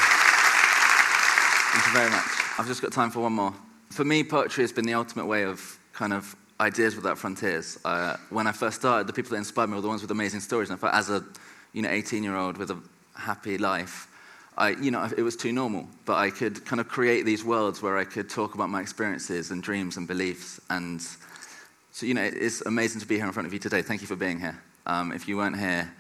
thank 1.72 1.86
you 1.86 1.94
very 1.94 2.10
much. 2.10 2.24
I've 2.58 2.68
just 2.68 2.82
got 2.82 2.92
time 2.92 3.12
for 3.12 3.20
one 3.20 3.34
more. 3.34 3.54
For 3.92 4.04
me, 4.04 4.24
poetry 4.24 4.64
has 4.64 4.72
been 4.72 4.86
the 4.86 4.96
ultimate 4.96 5.26
way 5.26 5.44
of 5.44 5.80
kind 5.94 6.14
of 6.14 6.36
ideas 6.60 6.96
without 6.96 7.18
frontiers. 7.18 7.78
Uh, 7.84 8.18
when 8.30 8.48
I 8.48 8.52
first 8.52 8.80
started, 8.80 9.08
the 9.08 9.14
people 9.14 9.32
that 9.32 9.38
inspired 9.38 9.68
me 9.68 9.76
were 9.76 9.82
the 9.82 9.88
ones 9.88 10.02
with 10.02 10.12
amazing 10.12 10.40
stories. 10.40 10.70
And 10.70 10.78
I 10.78 10.80
thought, 10.80 10.94
as 10.94 11.10
a 11.10 11.24
you 11.74 11.82
know 11.82 11.90
18 11.90 12.24
year 12.24 12.36
old 12.36 12.58
with 12.58 12.72
a 12.72 12.80
happy 13.16 13.58
life, 13.58 14.08
I, 14.58 14.70
you 14.70 14.92
know, 14.92 15.10
it 15.18 15.22
was 15.22 15.36
too 15.36 15.52
normal. 15.52 15.88
But 16.06 16.18
I 16.18 16.30
could 16.30 16.66
kind 16.66 16.80
of 16.80 16.88
create 16.88 17.26
these 17.26 17.44
worlds 17.44 17.82
where 17.82 17.98
I 17.98 18.06
could 18.06 18.30
talk 18.30 18.56
about 18.56 18.70
my 18.70 18.82
experiences 18.82 19.52
and 19.52 19.62
dreams 19.62 19.98
and 19.98 20.08
beliefs. 20.08 20.62
And 20.70 21.02
So, 21.92 22.06
you 22.06 22.14
know, 22.14 22.24
it's 22.24 22.62
amazing 22.62 23.02
to 23.02 23.08
be 23.08 23.16
here 23.16 23.26
in 23.26 23.32
front 23.32 23.48
of 23.48 23.54
you 23.54 23.60
today. 23.60 23.82
Thank 23.82 24.02
you 24.02 24.08
for 24.08 24.16
being 24.18 24.40
here. 24.40 24.62
Um, 24.86 25.12
if 25.12 25.28
you 25.28 25.38
weren't 25.38 25.58
here, 25.58 25.92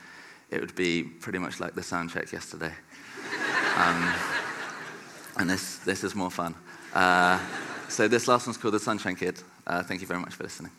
it 0.52 0.60
would 0.60 0.76
be 0.76 1.04
pretty 1.04 1.40
much 1.40 1.60
like 1.60 1.74
the 1.74 1.84
sound 1.84 2.12
check 2.12 2.32
yesterday. 2.32 2.74
Um, 3.78 4.14
and 5.38 5.50
this, 5.50 5.80
this 5.80 6.06
is 6.06 6.16
more 6.16 6.32
fun. 6.32 6.56
Uh, 6.94 7.38
so, 7.90 8.08
this 8.08 8.26
last 8.26 8.48
one's 8.48 8.56
called 8.56 8.74
The 8.74 8.80
Sunshine 8.80 9.18
Kid. 9.18 9.44
Uh, 9.68 9.84
thank 9.84 10.02
you 10.02 10.08
very 10.08 10.20
much 10.20 10.34
for 10.34 10.44
listening. 10.44 10.72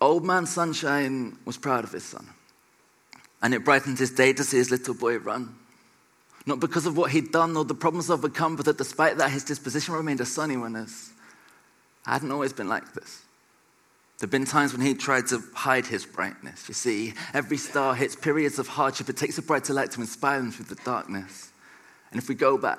Old 0.00 0.24
Man 0.24 0.46
Sunshine 0.46 1.38
was 1.44 1.56
proud 1.56 1.84
of 1.84 1.92
his 1.92 2.04
son, 2.04 2.26
and 3.42 3.54
it 3.54 3.64
brightened 3.64 3.98
his 3.98 4.10
day 4.10 4.32
to 4.32 4.44
see 4.44 4.58
his 4.58 4.70
little 4.70 4.94
boy 4.94 5.18
run. 5.18 5.54
Not 6.44 6.60
because 6.60 6.86
of 6.86 6.96
what 6.96 7.10
he'd 7.10 7.32
done 7.32 7.56
or 7.56 7.64
the 7.64 7.74
problems 7.74 8.10
overcome, 8.10 8.54
but 8.54 8.66
that 8.66 8.78
despite 8.78 9.16
that, 9.18 9.30
his 9.30 9.42
disposition 9.42 9.94
remained 9.94 10.20
a 10.20 10.26
sunny 10.26 10.56
one 10.56 10.76
as 10.76 11.10
I 12.04 12.12
hadn't 12.12 12.30
always 12.30 12.52
been 12.52 12.68
like 12.68 12.92
this. 12.92 13.22
There 14.18 14.26
have 14.26 14.30
been 14.30 14.44
times 14.44 14.72
when 14.72 14.80
he 14.80 14.94
tried 14.94 15.26
to 15.28 15.42
hide 15.54 15.86
his 15.86 16.06
brightness. 16.06 16.68
You 16.68 16.74
see, 16.74 17.14
every 17.34 17.56
star 17.56 17.94
hits 17.94 18.14
periods 18.14 18.58
of 18.58 18.68
hardship. 18.68 19.08
It 19.08 19.16
takes 19.16 19.36
a 19.38 19.42
brighter 19.42 19.74
light 19.74 19.90
to 19.92 20.00
inspire 20.00 20.38
them 20.38 20.52
through 20.52 20.66
the 20.66 20.82
darkness. 20.84 21.50
And 22.10 22.22
if 22.22 22.28
we 22.28 22.34
go 22.34 22.56
back 22.56 22.78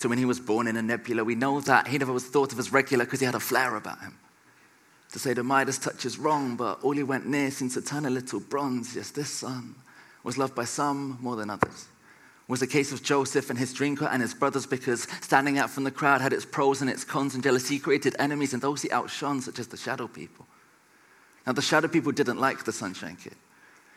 to 0.00 0.08
when 0.08 0.18
he 0.18 0.24
was 0.24 0.40
born 0.40 0.66
in 0.66 0.76
a 0.76 0.82
nebula, 0.82 1.24
we 1.24 1.34
know 1.34 1.60
that 1.60 1.88
he 1.88 1.98
never 1.98 2.12
was 2.12 2.26
thought 2.26 2.52
of 2.52 2.58
as 2.58 2.72
regular 2.72 3.04
because 3.04 3.20
he 3.20 3.26
had 3.26 3.34
a 3.34 3.40
flare 3.40 3.76
about 3.76 4.00
him. 4.00 4.18
To 5.12 5.18
say 5.18 5.32
the 5.32 5.42
Midas 5.42 5.78
touch 5.78 6.04
is 6.04 6.18
wrong, 6.18 6.56
but 6.56 6.82
all 6.82 6.92
he 6.92 7.02
went 7.02 7.26
near 7.26 7.50
since 7.50 7.76
a 7.76 8.00
little 8.00 8.40
bronze. 8.40 8.94
Yes, 8.94 9.10
this 9.10 9.30
son 9.30 9.74
was 10.22 10.38
loved 10.38 10.54
by 10.54 10.64
some 10.64 11.18
more 11.20 11.36
than 11.36 11.50
others 11.50 11.88
was 12.50 12.60
the 12.60 12.66
case 12.66 12.90
of 12.90 13.02
Joseph 13.02 13.48
and 13.48 13.58
his 13.58 13.72
drinker 13.72 14.06
and 14.06 14.20
his 14.20 14.34
brothers 14.34 14.66
because 14.66 15.06
standing 15.20 15.56
out 15.56 15.70
from 15.70 15.84
the 15.84 15.90
crowd 15.90 16.20
had 16.20 16.32
its 16.32 16.44
pros 16.44 16.80
and 16.80 16.90
its 16.90 17.04
cons, 17.04 17.34
and 17.34 17.44
jealousy 17.44 17.78
created 17.78 18.16
enemies 18.18 18.52
and 18.52 18.60
those 18.60 18.82
he 18.82 18.90
outshone, 18.90 19.40
such 19.40 19.60
as 19.60 19.68
the 19.68 19.76
shadow 19.76 20.08
people. 20.08 20.46
Now, 21.46 21.52
the 21.52 21.62
shadow 21.62 21.86
people 21.86 22.10
didn't 22.10 22.40
like 22.40 22.64
the 22.64 22.72
sunshine 22.72 23.16
kid 23.16 23.36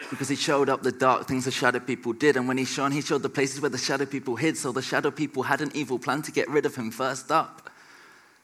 because 0.10 0.30
he 0.30 0.36
showed 0.36 0.70
up 0.70 0.84
the 0.84 0.92
dark 0.92 1.28
things 1.28 1.46
the 1.46 1.52
shadow 1.52 1.80
people 1.80 2.14
did. 2.14 2.36
And 2.38 2.48
when 2.48 2.58
he 2.58 2.66
shone, 2.66 2.92
he 2.92 3.02
showed 3.02 3.22
the 3.24 3.30
places 3.30 3.62
where 3.62 3.70
the 3.70 3.78
shadow 3.78 4.06
people 4.06 4.36
hid. 4.36 4.58
So 4.58 4.72
the 4.72 4.82
shadow 4.82 5.12
people 5.12 5.44
had 5.44 5.62
an 5.62 5.72
evil 5.74 5.98
plan 5.98 6.22
to 6.24 6.32
get 6.32 6.50
rid 6.50 6.66
of 6.66 6.76
him 6.76 6.92
first 6.92 7.32
up. 7.32 7.70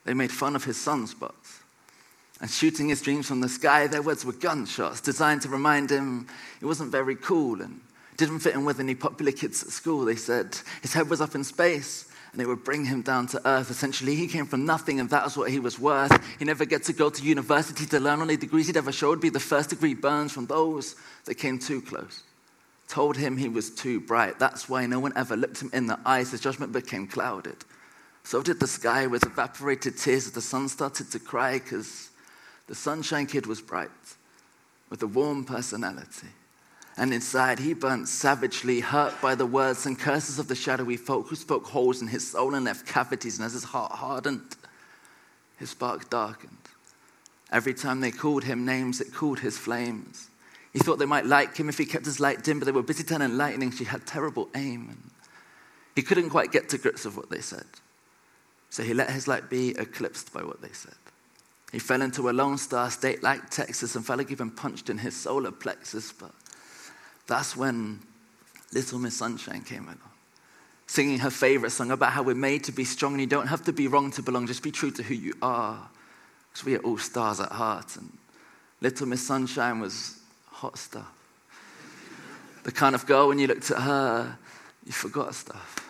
They 0.06 0.14
made 0.14 0.32
fun 0.32 0.56
of 0.56 0.64
his 0.64 0.78
sunspots. 0.78 1.60
And 2.42 2.50
shooting 2.50 2.90
his 2.90 3.02
dreams 3.02 3.28
from 3.28 3.42
the 3.42 3.50
sky, 3.50 3.88
their 3.88 4.02
words 4.02 4.24
were 4.24 4.32
gunshots 4.32 5.02
designed 5.02 5.42
to 5.42 5.50
remind 5.50 5.90
him 5.90 6.28
it 6.62 6.66
wasn't 6.66 6.92
very 6.92 7.16
cool 7.16 7.62
and 7.62 7.82
didn't 8.16 8.40
fit 8.40 8.56
in 8.56 8.64
with 8.66 8.80
any 8.80 8.96
popular 8.96 9.32
kids 9.32 9.62
at 9.62 9.70
school. 9.70 10.06
They 10.06 10.16
said 10.16 10.58
his 10.82 10.94
head 10.94 11.10
was 11.10 11.20
up 11.20 11.36
in 11.36 11.44
space 11.44 12.09
and 12.32 12.40
they 12.40 12.46
would 12.46 12.64
bring 12.64 12.86
him 12.86 13.02
down 13.02 13.28
to 13.28 13.48
earth. 13.48 13.72
Essentially, 13.72 14.16
he 14.16 14.28
came 14.28 14.46
from 14.46 14.66
nothing 14.66 15.00
and 15.00 15.10
that 15.10 15.24
was 15.24 15.38
what 15.38 15.50
he 15.50 15.60
was 15.60 15.80
worth. 15.80 16.12
He 16.38 16.46
never 16.46 16.66
get 16.66 16.84
to 16.84 16.94
go 16.94 17.10
to 17.10 17.24
university 17.24 17.86
to 17.88 18.00
learn 18.00 18.22
only 18.22 18.38
degrees 18.38 18.68
he'd 18.68 18.78
ever 18.78 18.92
show 18.92 19.10
would 19.10 19.22
be 19.22 19.30
the 19.30 19.40
first 19.40 19.72
degree 19.72 19.94
burns 19.94 20.32
from 20.32 20.46
those 20.46 20.96
that 21.26 21.36
came 21.36 21.58
too 21.58 21.82
close. 21.82 22.24
Told 22.88 23.18
him 23.18 23.38
he 23.38 23.50
was 23.50 23.70
too 23.70 24.00
bright. 24.00 24.40
That's 24.40 24.68
why 24.68 24.86
no 24.86 25.00
one 25.00 25.14
ever 25.16 25.36
looked 25.36 25.62
him 25.62 25.70
in 25.74 25.88
the 25.88 26.00
eyes. 26.06 26.32
His 26.32 26.42
judgment 26.42 26.72
became 26.72 27.08
clouded. 27.08 27.58
So 28.24 28.42
did 28.42 28.60
the 28.60 28.68
sky 28.68 29.08
with 29.08 29.26
evaporated 29.26 29.98
tears 29.98 30.28
as 30.28 30.32
the 30.32 30.42
sun 30.42 30.70
started 30.70 31.12
to 31.12 31.20
cry 31.20 31.54
because 31.54 32.10
the 32.68 32.76
sunshine 32.76 33.26
kid 33.26 33.46
was 33.46 33.62
bright 33.62 33.90
with 34.90 35.02
a 35.02 35.08
warm 35.08 35.46
personality 35.46 36.28
and 37.00 37.14
inside 37.14 37.60
he 37.60 37.74
burnt 37.74 38.10
savagely, 38.10 38.82
hurt 38.82 39.20
by 39.22 39.34
the 39.34 39.46
words 39.46 39.86
and 39.86 39.98
curses 39.98 40.38
of 40.38 40.50
the 40.50 40.56
shadowy 40.56 40.98
folk 40.98 41.28
who 41.28 41.36
spoke 41.36 41.66
holes 41.66 42.02
in 42.02 42.10
his 42.10 42.30
soul 42.30 42.56
and 42.56 42.66
left 42.66 42.86
cavities. 42.86 43.38
And 43.38 43.46
as 43.46 43.54
his 43.54 43.64
heart 43.64 43.94
hardened, 43.94 44.58
his 45.58 45.70
spark 45.70 46.10
darkened. 46.10 46.58
Every 47.54 47.74
time 47.74 48.02
they 48.02 48.12
called 48.12 48.44
him 48.44 48.66
names, 48.66 49.00
it 49.00 49.14
cooled 49.14 49.40
his 49.40 49.58
flames. 49.58 50.30
He 50.74 50.80
thought 50.80 51.00
they 51.00 51.06
might 51.06 51.26
like 51.26 51.56
him 51.56 51.70
if 51.70 51.78
he 51.78 51.86
kept 51.86 52.06
his 52.06 52.20
light 52.20 52.44
dim, 52.44 52.60
but 52.60 52.66
they 52.66 52.74
were 52.74 52.84
busy 52.84 53.04
turning 53.04 53.38
lightning. 53.38 53.72
She 53.72 53.86
had 53.86 54.06
terrible 54.06 54.50
aim. 54.54 54.90
And 54.90 55.12
he 55.96 56.02
couldn't 56.02 56.30
quite 56.30 56.52
get 56.52 56.68
to 56.70 56.78
grips 56.78 57.06
with 57.06 57.16
what 57.16 57.30
they 57.30 57.42
said. 57.42 57.66
So 58.70 58.84
he 58.84 58.94
let 58.94 59.10
his 59.10 59.26
light 59.26 59.50
be 59.50 59.70
eclipsed 59.70 60.34
by 60.34 60.44
what 60.44 60.62
they 60.62 60.74
said. 60.74 60.94
He 61.72 61.80
fell 61.80 62.02
into 62.02 62.30
a 62.30 62.32
lone 62.32 62.58
star 62.58 62.92
state 62.92 63.24
like 63.24 63.50
Texas 63.50 63.96
and 63.96 64.06
felt 64.06 64.20
like 64.20 64.32
even 64.32 64.52
punched 64.52 64.90
in 64.90 64.98
his 64.98 65.16
solar 65.16 65.52
plexus, 65.52 66.12
but 66.12 66.32
that's 67.30 67.56
when 67.56 68.00
Little 68.74 69.00
Miss 69.00 69.16
Sunshine 69.16 69.62
came 69.62 69.84
along, 69.84 70.00
singing 70.88 71.20
her 71.20 71.30
favorite 71.30 71.70
song 71.70 71.92
about 71.92 72.12
how 72.12 72.24
we're 72.24 72.36
made 72.36 72.66
to 72.66 72.72
be 72.72 72.84
strong 72.84 73.14
and 73.14 73.22
you 73.22 73.28
don't 73.28 73.48
have 73.48 73.64
to 73.66 73.72
be 73.72 73.88
wrong 73.88 74.12
to 74.12 74.22
belong, 74.22 74.48
just 74.48 74.64
be 74.64 74.72
true 74.72 74.92
to 74.92 75.04
who 75.04 75.14
you 75.14 75.34
are. 75.42 75.90
Because 76.52 76.66
we 76.66 76.76
are 76.76 76.80
all 76.80 76.98
stars 76.98 77.40
at 77.40 77.52
heart. 77.52 77.96
And 77.96 78.18
Little 78.82 79.08
Miss 79.08 79.26
Sunshine 79.26 79.80
was 79.80 80.20
hot 80.48 80.78
stuff. 80.78 81.14
The 82.64 82.72
kind 82.72 82.96
of 82.96 83.06
girl, 83.06 83.30
when 83.30 83.40
you 83.40 83.48
looked 83.48 83.72
at 83.72 83.82
her, 83.82 84.38
you 84.86 84.92
forgot 84.92 85.36
stuff. 85.36 85.86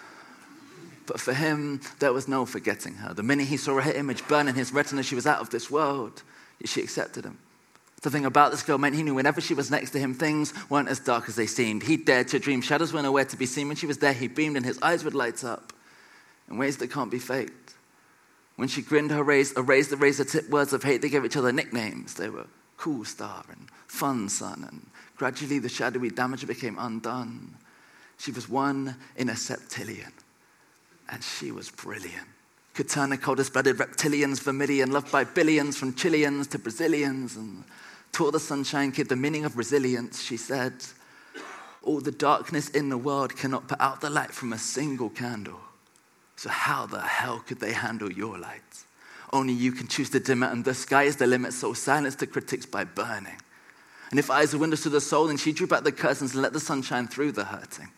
But 1.07 1.19
for 1.19 1.33
him, 1.33 1.81
there 1.99 2.13
was 2.13 2.27
no 2.27 2.45
forgetting 2.45 2.95
her. 2.95 3.13
The 3.13 3.23
minute 3.23 3.47
he 3.47 3.57
saw 3.57 3.79
her 3.79 3.91
image 3.91 4.27
burn 4.27 4.47
in 4.47 4.55
his 4.55 4.71
retina, 4.71 5.01
she 5.01 5.15
was 5.15 5.25
out 5.25 5.39
of 5.39 5.49
this 5.49 5.71
world. 5.71 6.21
Yet 6.59 6.69
she 6.69 6.81
accepted 6.81 7.25
him. 7.25 7.39
The 8.01 8.09
thing 8.09 8.25
about 8.25 8.51
this 8.51 8.63
girl 8.63 8.77
meant 8.77 8.95
he 8.95 9.03
knew 9.03 9.15
whenever 9.15 9.41
she 9.41 9.53
was 9.53 9.69
next 9.69 9.91
to 9.91 9.99
him, 9.99 10.13
things 10.13 10.53
weren't 10.69 10.87
as 10.87 10.99
dark 10.99 11.27
as 11.27 11.35
they 11.35 11.47
seemed. 11.47 11.83
He 11.83 11.97
dared 11.97 12.29
to 12.29 12.39
dream. 12.39 12.61
Shadows 12.61 12.93
weren't 12.93 13.03
nowhere 13.03 13.25
to 13.25 13.37
be 13.37 13.45
seen. 13.45 13.67
When 13.67 13.75
she 13.75 13.87
was 13.87 13.97
there, 13.97 14.13
he 14.13 14.27
beamed 14.27 14.55
and 14.55 14.65
his 14.65 14.81
eyes 14.81 15.03
would 15.03 15.15
light 15.15 15.43
up 15.43 15.73
in 16.49 16.57
ways 16.57 16.77
that 16.77 16.91
can't 16.91 17.11
be 17.11 17.19
faked. 17.19 17.75
When 18.55 18.67
she 18.67 18.81
grinned 18.81 19.11
her 19.11 19.23
raised, 19.23 19.57
erased 19.57 19.89
the 19.89 19.97
razor 19.97 20.25
tip 20.25 20.49
words 20.49 20.73
of 20.73 20.83
hate, 20.83 21.01
they 21.01 21.09
gave 21.09 21.25
each 21.25 21.37
other 21.37 21.51
nicknames. 21.51 22.13
They 22.13 22.29
were 22.29 22.47
Cool 22.77 23.05
Star 23.05 23.43
and 23.49 23.67
Fun 23.87 24.29
Sun, 24.29 24.65
and 24.69 24.89
gradually 25.17 25.59
the 25.59 25.69
shadowy 25.69 26.09
damage 26.09 26.45
became 26.47 26.77
undone. 26.79 27.55
She 28.17 28.31
was 28.31 28.49
one 28.49 28.97
in 29.15 29.29
a 29.29 29.35
septillion, 29.35 30.11
and 31.09 31.23
she 31.23 31.51
was 31.51 31.69
brilliant. 31.69 32.27
Could 32.73 32.89
turn 32.89 33.09
the 33.09 33.17
coldest 33.17 33.53
blooded 33.53 33.77
reptilians 33.77 34.41
vermilion, 34.41 34.91
loved 34.91 35.11
by 35.11 35.23
billions 35.23 35.77
from 35.77 35.93
Chileans 35.93 36.47
to 36.47 36.59
Brazilians, 36.59 37.35
and 37.35 37.63
taught 38.11 38.31
the 38.31 38.39
Sunshine 38.39 38.91
Kid 38.91 39.09
the 39.09 39.15
meaning 39.15 39.45
of 39.45 39.57
resilience. 39.57 40.21
She 40.21 40.37
said, 40.37 40.73
All 41.83 41.99
the 41.99 42.11
darkness 42.11 42.69
in 42.69 42.89
the 42.89 42.97
world 42.97 43.35
cannot 43.35 43.67
put 43.67 43.79
out 43.79 44.01
the 44.01 44.09
light 44.09 44.31
from 44.31 44.53
a 44.53 44.57
single 44.57 45.09
candle. 45.09 45.59
So, 46.35 46.49
how 46.49 46.85
the 46.85 47.01
hell 47.01 47.43
could 47.45 47.59
they 47.59 47.73
handle 47.73 48.11
your 48.11 48.37
light? 48.37 48.85
Only 49.31 49.53
you 49.53 49.71
can 49.71 49.87
choose 49.87 50.09
to 50.11 50.19
dim 50.19 50.43
it, 50.43 50.51
and 50.51 50.65
the 50.65 50.73
sky 50.73 51.03
is 51.03 51.17
the 51.17 51.27
limit, 51.27 51.53
so 51.53 51.73
silence 51.73 52.15
the 52.15 52.27
critics 52.27 52.65
by 52.65 52.83
burning. 52.83 53.37
And 54.09 54.19
if 54.19 54.31
eyes 54.31 54.53
are 54.53 54.57
windows 54.57 54.81
to 54.83 54.89
the 54.89 55.01
soul, 55.01 55.27
then 55.27 55.37
she 55.37 55.51
drew 55.51 55.67
back 55.67 55.83
the 55.83 55.91
curtains 55.91 56.33
and 56.33 56.41
let 56.41 56.53
the 56.53 56.59
sun 56.59 56.81
shine 56.81 57.07
through 57.07 57.33
the 57.33 57.45
hurting. 57.45 57.89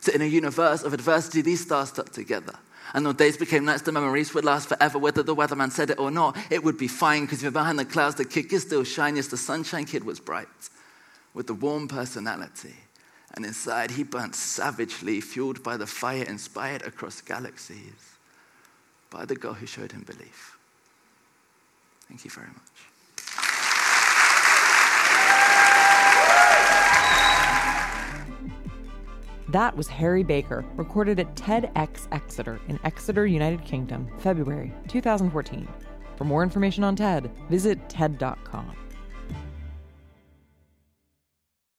So, 0.00 0.12
in 0.12 0.22
a 0.22 0.26
universe 0.26 0.82
of 0.82 0.92
adversity, 0.92 1.42
these 1.42 1.60
stars 1.60 1.90
stuck 1.90 2.10
together. 2.10 2.54
And 2.92 3.06
the 3.06 3.12
days 3.12 3.36
became 3.36 3.64
nights, 3.64 3.82
the 3.82 3.92
memories 3.92 4.34
would 4.34 4.44
last 4.44 4.68
forever, 4.68 4.98
whether 4.98 5.22
the 5.22 5.34
weatherman 5.34 5.72
said 5.72 5.90
it 5.90 5.98
or 5.98 6.10
not. 6.10 6.36
It 6.50 6.62
would 6.62 6.78
be 6.78 6.88
fine 6.88 7.22
because 7.22 7.42
you're 7.42 7.50
behind 7.50 7.78
the 7.78 7.84
clouds, 7.84 8.16
the 8.16 8.24
kick 8.24 8.52
is 8.52 8.62
still 8.62 8.84
shiny. 8.84 9.16
Yes, 9.16 9.28
the 9.28 9.36
sunshine 9.36 9.86
kid 9.86 10.04
was 10.04 10.20
bright 10.20 10.48
with 11.32 11.48
a 11.50 11.54
warm 11.54 11.88
personality. 11.88 12.74
And 13.34 13.44
inside, 13.44 13.90
he 13.90 14.04
burnt 14.04 14.36
savagely, 14.36 15.20
fueled 15.20 15.62
by 15.62 15.76
the 15.76 15.86
fire 15.86 16.22
inspired 16.22 16.82
across 16.82 17.20
galaxies 17.20 18.14
by 19.10 19.24
the 19.24 19.34
girl 19.34 19.54
who 19.54 19.66
showed 19.66 19.92
him 19.92 20.02
belief. 20.02 20.56
Thank 22.08 22.24
you 22.24 22.30
very 22.30 22.48
much. 22.48 22.93
That 29.54 29.76
was 29.76 29.86
Harry 29.86 30.24
Baker, 30.24 30.64
recorded 30.74 31.20
at 31.20 31.36
TEDx 31.36 32.08
Exeter 32.10 32.60
in 32.66 32.80
Exeter, 32.82 33.24
United 33.24 33.64
Kingdom, 33.64 34.08
February 34.18 34.72
2014. 34.88 35.68
For 36.16 36.24
more 36.24 36.42
information 36.42 36.82
on 36.82 36.96
TED, 36.96 37.30
visit 37.48 37.88
TED.com. 37.88 38.83